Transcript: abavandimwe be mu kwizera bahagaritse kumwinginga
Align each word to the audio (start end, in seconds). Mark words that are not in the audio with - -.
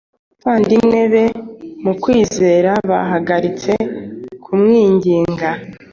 abavandimwe 0.37 1.01
be 1.13 1.25
mu 1.83 1.93
kwizera 2.01 2.71
bahagaritse 2.89 3.73
kumwinginga 4.43 5.49